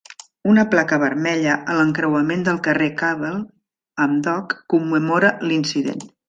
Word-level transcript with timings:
Una 0.51 0.61
placa 0.69 0.97
vermella 1.01 1.57
a 1.73 1.75
l'encreuament 1.79 2.41
del 2.47 2.57
carrer 2.69 2.87
Cable 3.03 3.35
amb 4.07 4.19
Dock 4.29 4.57
commemora 4.75 5.33
l'incident. 5.51 6.05